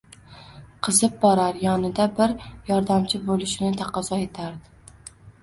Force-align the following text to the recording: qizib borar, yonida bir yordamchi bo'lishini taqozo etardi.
qizib 0.85 1.19
borar, 1.25 1.59
yonida 1.63 2.07
bir 2.21 2.33
yordamchi 2.71 3.23
bo'lishini 3.29 3.71
taqozo 3.83 4.21
etardi. 4.27 5.15